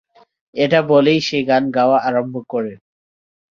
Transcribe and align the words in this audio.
এটা 0.55 0.79
বলেই 0.91 1.19
সে 1.27 1.37
গান 1.49 1.63
গাওয়া 1.75 1.97
আরম্ভ 2.07 2.35
করে। 2.49 2.73